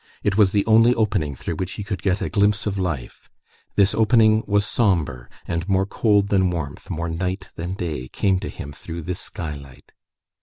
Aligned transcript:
It 0.23 0.35
was 0.35 0.51
the 0.51 0.65
only 0.65 0.95
opening 0.95 1.35
through 1.35 1.57
which 1.57 1.73
he 1.73 1.83
could 1.83 2.01
get 2.01 2.21
a 2.23 2.29
glimpse 2.29 2.65
of 2.65 2.79
life. 2.79 3.29
This 3.75 3.93
opening 3.93 4.43
was 4.47 4.65
sombre, 4.65 5.29
and 5.47 5.69
more 5.69 5.85
cold 5.85 6.29
than 6.29 6.49
warmth, 6.49 6.89
more 6.89 7.07
night 7.07 7.49
than 7.55 7.75
day, 7.75 8.07
came 8.07 8.39
to 8.39 8.49
him 8.49 8.73
through 8.73 9.03
this 9.03 9.19
skylight. 9.19 9.91